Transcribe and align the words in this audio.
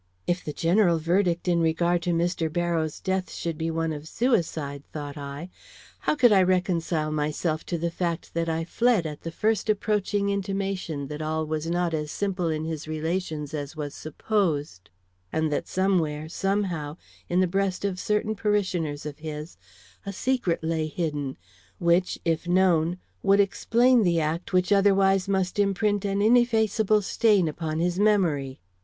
"If 0.25 0.43
the 0.43 0.51
general 0.51 0.97
verdict 0.97 1.47
in 1.47 1.59
regard 1.61 2.01
to 2.01 2.09
Mr. 2.09 2.51
Barrows' 2.51 2.99
death 2.99 3.31
should 3.31 3.55
be 3.55 3.69
one 3.69 3.93
of 3.93 4.07
suicide," 4.07 4.81
thought 4.91 5.15
I, 5.15 5.51
"how 5.99 6.15
could 6.15 6.31
I 6.31 6.41
reconcile 6.41 7.11
myself 7.11 7.63
to 7.67 7.77
the 7.77 7.91
fact 7.91 8.33
that 8.33 8.49
I 8.49 8.63
fled 8.63 9.05
at 9.05 9.21
the 9.21 9.29
first 9.29 9.69
approaching 9.69 10.31
intimation 10.31 11.05
that 11.09 11.21
all 11.21 11.45
was 11.45 11.69
not 11.69 11.93
as 11.93 12.09
simple 12.11 12.47
in 12.49 12.65
his 12.65 12.87
relations 12.87 13.53
as 13.53 13.75
was 13.75 13.93
supposed, 13.93 14.89
and 15.31 15.51
that 15.53 15.67
somewhere, 15.67 16.27
somehow, 16.27 16.97
in 17.29 17.39
the 17.39 17.45
breast 17.45 17.85
of 17.85 17.99
certain 17.99 18.33
parishioners 18.33 19.05
of 19.05 19.19
his, 19.19 19.55
a 20.03 20.11
secret 20.11 20.63
lay 20.63 20.87
hidden, 20.87 21.37
which, 21.77 22.17
if 22.25 22.47
known, 22.47 22.97
would 23.21 23.39
explain 23.39 24.01
the 24.01 24.19
act 24.19 24.51
which 24.51 24.71
otherwise 24.71 25.27
must 25.27 25.59
imprint 25.59 26.03
an 26.05 26.23
ineffaceable 26.23 27.03
stain 27.03 27.47
upon 27.47 27.77
his 27.77 27.99
memory?" 27.99 28.59